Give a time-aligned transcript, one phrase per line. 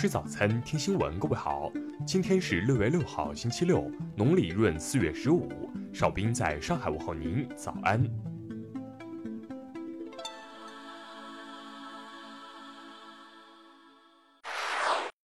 [0.00, 1.18] 吃早餐，听新闻。
[1.18, 1.72] 各位好，
[2.06, 5.72] 今天是六月六号，星期六，农历闰四月十五。
[5.92, 8.00] 邵兵在上海问候您，早安。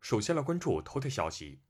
[0.00, 1.61] 首先来关注头条消息。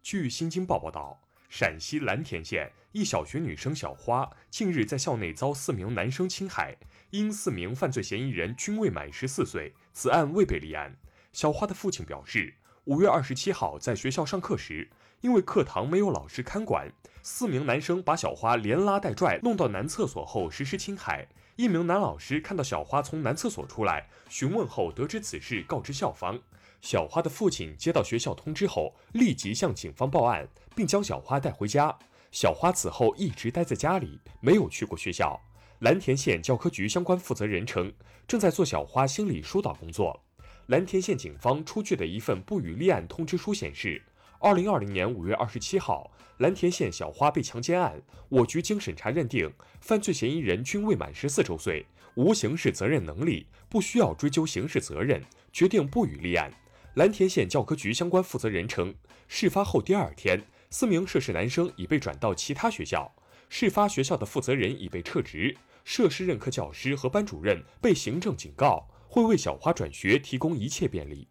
[0.00, 1.20] 据《新京报》报道。
[1.48, 6.76] 陕西蓝田县一小学女生小花近日在校内遭四名男生侵害，
[7.10, 10.96] 因四名犯罪嫌疑人均未满十四岁，此案未被立案。
[11.36, 12.54] 小花的父亲表示，
[12.84, 14.88] 五月二十七号在学校上课时，
[15.20, 16.90] 因为课堂没有老师看管，
[17.22, 21.28] 四名男生把小花连拉带拽弄到男厕所后实施侵害。
[21.56, 26.40] 一名男老师看到小花从男厕所出来，询问后得知此事，告知校方。
[26.80, 31.94] 小花的父亲接到学校通知后，立即向警方报案，并将小花带回家。
[32.32, 35.38] 小花此后一直待在家里，没有去过学校。
[35.80, 37.92] 蓝田县教科局相关负责人称，
[38.26, 40.22] 正在做小花心理疏导工作。
[40.66, 44.02] 蓝田县警方出具的一份不予立案通知书显示。
[44.40, 49.50] 二零二零年五月二十七号，蓝田县小花被强奸案，我局经审查认定，
[49.80, 51.86] 犯罪嫌疑人均未满十四周岁，
[52.16, 56.52] 无刑事责任能力，不需要追究刑事责任，决定不予立案。
[56.94, 58.94] 蓝田县教科局相关负责人称，
[59.28, 63.14] 事发后第二天，四名涉事男生已被转到其他学校，
[63.48, 68.86] 事发学校的负责人已被撤职，涉事任课教师和班主任被行政警告，
[69.16, 71.26] 会为小花转学提供一切便利。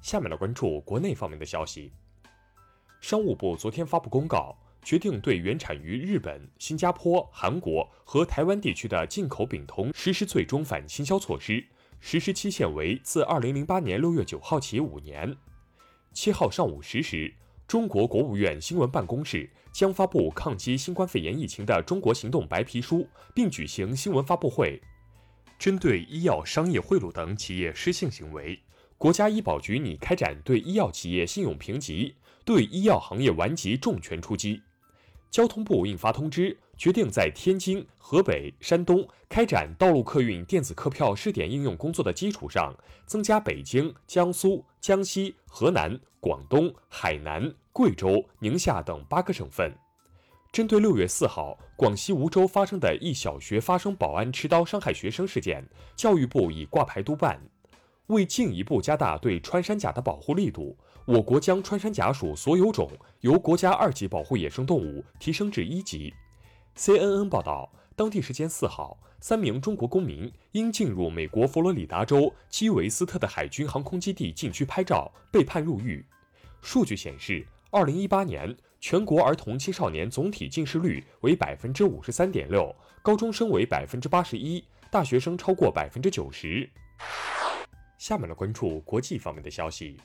[0.00, 1.92] 下面来关注国内方面的消息。
[3.00, 11.64] 商务部昨天发布公告，决定对原产于日本、新加坡、韩国和台湾地区的进口丙酮实施最终反倾销措施，
[12.00, 15.36] 实施期限为自二零零八年六月九号起五年。
[16.12, 17.32] 七号上午十时，
[17.68, 24.82] 中国国务院新闻办公室将发布抗击新冠肺炎疫情的中国行动白皮书，并举行新闻发布会，
[25.62, 28.58] 针对医药商业贿赂等企业失信行为。
[28.98, 34.60] 国家医保局拟开展对医药企业信用评级，对医药行业顽疾重拳出击。
[35.30, 42.74] 交通部印发通知，决定在天津、河北、山东开展道路客运电子客票试点应用工作的基础上，
[43.06, 49.72] 增加北京、江苏、江西、河南、广东、海南、贵州、宁夏等八个省份。
[50.52, 57.40] 针对六月四号广西梧州发生的一小学发生保安持刀伤害学生事件，教育部已挂牌督办。
[58.08, 60.76] 为进一步加大对穿山甲的保护力度，
[61.06, 62.90] 我国将穿山甲属所有种
[63.20, 66.12] 由国家二级保护野生动物提升至一级。
[66.76, 76.04] CNN 报道，当地时间四号，三名中国公民因进入美国佛罗里达州基韦斯特的海军航空基地禁区拍照，被判入狱。
[76.60, 86.68] 数据显示，二零一八年全国儿童青少年总体近视率为百分之五十三点六，高中生为百分之八十一，大学生超过百分之九十。
[87.96, 89.96] 下面来关注国际方面的消息。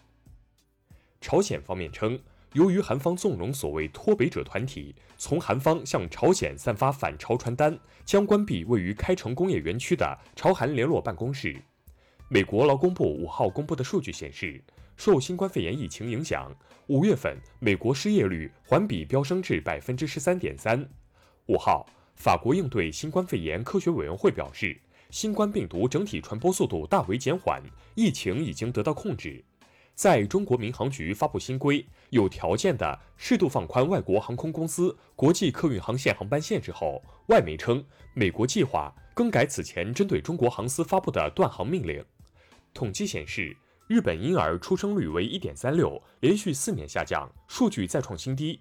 [1.19, 2.17] 朝鲜方面称，
[2.53, 11.53] 由于韩方纵容所谓脱北者团体从韩方向朝鲜散发反朝传单，将关闭位于开城工业园区的朝韩联络办公室。
[12.29, 14.63] 美国劳工部五号公布的数据显示，
[14.97, 16.53] 受新冠肺炎疫情影响，
[16.88, 20.85] 五月份美国失业率环比飙升至百分之十三点三。
[21.46, 24.78] 五号，法国应对新冠肺炎科学委员会表示。
[25.09, 27.63] 新冠病毒整体传播速度大为减缓，
[27.96, 29.41] 疫情已经得到控制。
[29.96, 37.81] 在中国民航局发布新规，有条件的适度放宽外国航空公司国际客运航线航班限制后，外媒称
[38.14, 42.03] 美国计划更改此前针对中国航司发布的断航命令。
[42.74, 43.56] 统计显示，
[43.88, 48.59] 日本婴儿出生率为一点三六，连续四年下降，数据再创新低。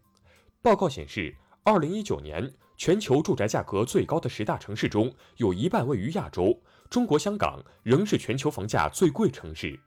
[0.62, 2.53] 报告显示，二零一九年。
[2.78, 6.60] 全球住宅价格最高的十大城市中，有一半位于亚洲。
[6.91, 9.81] 中国香港仍是全球房价最贵城市。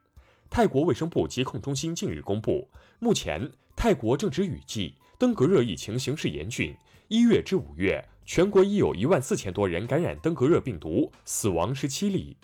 [0.50, 2.68] 泰国卫生部疾控中心近日公布，
[2.98, 6.76] 目前泰国正值雨季，登革热疫情形势严峻。
[7.10, 12.36] 一月至五月，全国已有一万四千多人感染登革热病毒，死亡十七例。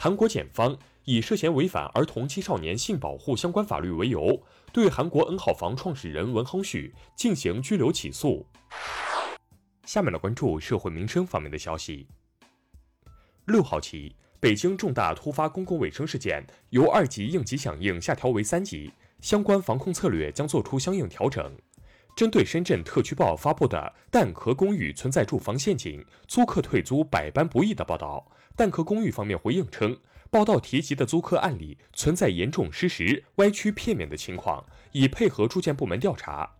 [0.00, 4.40] 韩国检方以涉嫌违反儿童青少年性保护相关法律为由，
[4.72, 8.46] 对韩国 N 号房创始人文亨旭进行拘留起诉。
[9.84, 12.06] 下面来关注社会民生方面的消息。
[13.46, 21.52] 六号起，北京重大突发公共卫生事件由二级应急响应下调为三级，相关防控策略将做出相应调整。
[22.18, 28.26] 针对深圳特区报发布的蛋壳公寓存在住房陷阱、租客退租百般不易的报道，
[28.56, 29.96] 蛋壳公寓方面回应称，
[30.28, 36.50] 报道提及的租客案例存在严重失实、歪曲片面的情况，已配合住建部门调查。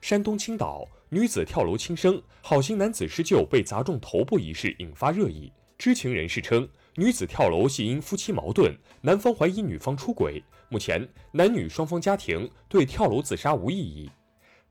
[0.00, 5.52] 山东青岛女子跳楼轻生，好心男子施救被砸中头部一事引发热议。
[5.76, 10.42] 知情人士称，女子跳楼系因夫妻矛盾，男方怀疑女方出轨。
[10.70, 14.10] 目前，男女双方家庭对跳楼自杀无异议。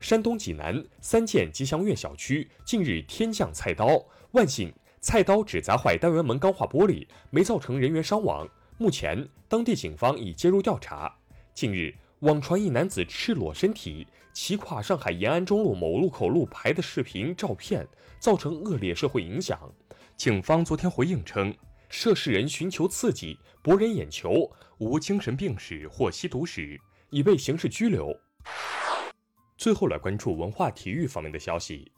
[0.02, 8.46] 山东济南三建吉祥苑小区近日天降菜刀，万幸菜刀只砸坏单元门钢化玻璃，没造成人员伤亡。
[8.78, 11.16] 目前，当地警方已介入调查。
[11.54, 17.86] 近日，网传一男子赤裸身体骑跨上海延安中路某路口路牌的视频照片，
[18.18, 19.72] 造成恶劣社会影响。
[20.16, 21.54] 警方昨天回应称。
[21.88, 28.12] 涉事人寻求刺激，博人眼球，无精神病史或吸毒史，已被刑事拘留。
[29.62, 31.92] 最后来关注文化体育方面的消息。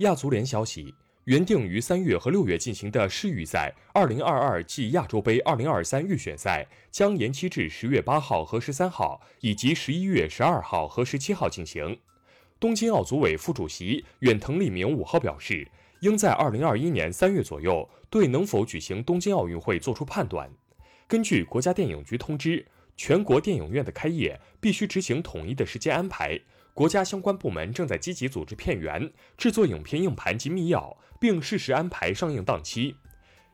[0.00, 0.92] 亚足联消息，
[1.26, 11.96] 原定于三月和六月进行的世预赛2022暨亚洲杯2023预选赛将延期至十月八号和十三号，以及十一月十二号和十七号进行。
[12.58, 15.68] 东京奥组委副主席远藤利明五号表示。
[16.00, 20.48] 应在二零二一年三月左右对能否举行东京奥运会作出判断。
[21.08, 26.40] 根据国家电影局通知，全国电影院的开业必须执行统一的时间安排。
[26.74, 32.94] 国家相关部门正在积极组织片源、制作影片硬盘及密钥，并适时安排上映档期。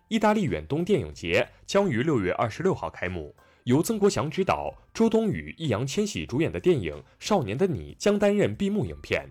[0.09, 3.35] 意大利远东电影节将于六月二十六号开幕，
[3.65, 9.29] 由曾国祥执导、周冬雨、易烊千玺主演的电影《少年的你》将担任闭幕影片。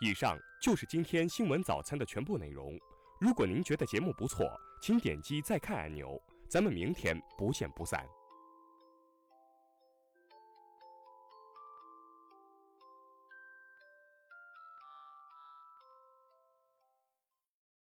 [0.00, 2.78] 以上就是今天新闻早餐的全部内容。
[3.18, 4.46] 如果您觉得节目不错，
[4.82, 6.20] 请点击再看按钮。
[6.54, 8.06] 咱们明天不见不散。